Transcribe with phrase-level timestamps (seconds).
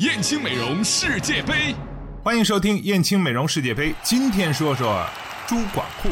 [0.00, 1.74] 燕青美容世界杯，
[2.22, 3.94] 欢迎收听燕青美容世界杯。
[4.02, 5.02] 今天说说
[5.46, 6.10] 朱广库。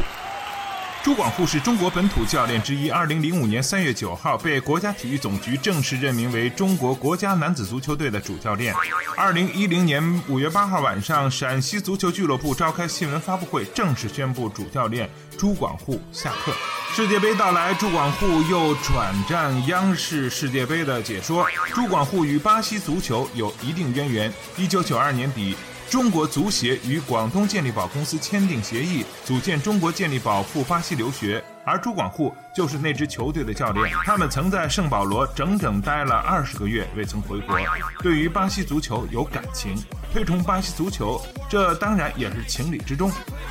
[1.05, 2.89] 朱广沪是中国本土教练之一。
[2.89, 8.75] 二零零五年三月九号，被国家体育总局正式任命为中国国家男子足球队的主教练。
[9.15, 15.07] 二零一零年五月八号晚上，陕西足球俱乐部召开新闻发布会，正式宣布主教练
[15.37, 16.55] 朱广沪下课。
[16.95, 21.47] 世界杯到来，朱广沪又转战央视世界杯的解说。
[21.75, 24.33] 朱广沪与巴西足球有一定渊源。
[24.57, 25.55] 一九九二年底。
[25.91, 33.91] 中国足协与广东健力宝公司签订协议，组建中国健力宝赴巴西留学，而朱广沪就是那支球队的教练。
[34.05, 37.59] 他们曾在圣保罗整整待了二十个月，未曾回国。
[38.01, 39.77] 对于巴西足球有感情，
[40.13, 43.11] 推崇巴西足球，这当然也是情理之中。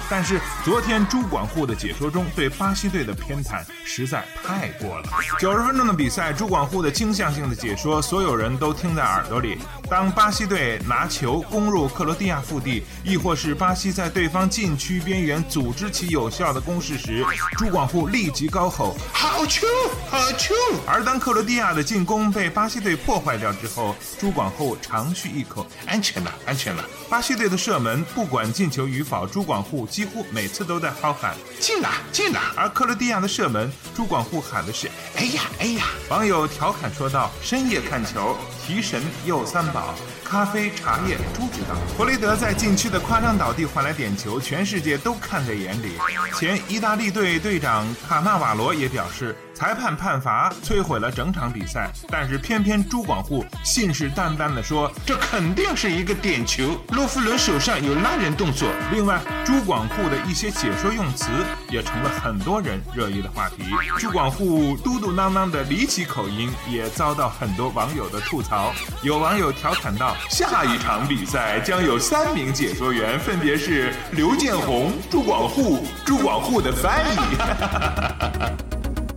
[0.10, 5.10] 但是昨天朱广沪的解说中对巴西队的偏袒实在太过了。
[5.40, 9.58] 九十分钟的比赛，朱广沪的倾向性的解说，所有人都听在耳朵里。
[9.90, 17.24] 当巴西队拿球攻入克罗地亚腹地，亦或是巴西在对方禁区边缘组织起有效的攻势时，
[17.58, 19.68] 朱广沪立即高吼：“好球，
[20.10, 20.54] 好球！”
[20.86, 41.76] 而当克罗地亚的进攻被巴西队破坏掉之后，朱广沪长吁一口：“安全了，安全了。”巴西队的射门不管进球与否，朱广沪几乎每次都在高喊：“进了，进了！”而克罗地亚的射门，朱广沪喊的是：“哎呀，哎呀！”网友调侃说道：“深夜看球，提神又三宝。”咖啡、茶叶，猪指导。
[41.96, 45.92] 弗雷德在禁区的夸张倒地换来点球，全世界都看在眼里。
[46.36, 49.36] 前意大利队队长卡纳瓦罗也表示。
[49.54, 56.76] 裁判判罚摧毁了整场比赛，但是偏偏朱广沪信誓旦旦地说这肯定是一个点球。
[56.90, 58.70] 洛夫伦手上有拉人动作。
[58.92, 61.30] 另外，朱广沪的一些解说用词
[61.70, 63.64] 也成了很多人热议的话题。
[64.00, 68.74] 朱广沪嘟嘟囔囔的离奇口音也遭到很多网友的吐槽。
[69.02, 77.18] 有网友调侃道：“下一场比赛将有三名解说员，分别是刘建宏、朱广沪、朱广沪的翻译。”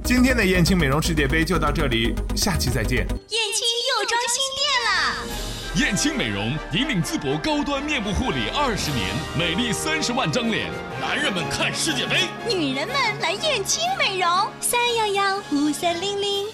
[0.07, 2.99] 今天的燕青美容世界杯就到这里，下期再见。
[2.99, 3.09] 燕
[3.53, 3.67] 青
[3.99, 14.31] 又装新店了，燕青美容引领淄博高端面部护理二十年，美丽三十万张脸，男人们看世界杯，女人们来燕青美容，
[14.61, 16.47] 三幺幺五三零零。